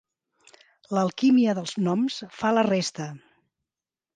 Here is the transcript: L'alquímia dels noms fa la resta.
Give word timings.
L'alquímia 0.97 1.55
dels 1.59 1.75
noms 1.89 2.17
fa 2.39 2.55
la 2.59 2.65
resta. 2.71 3.11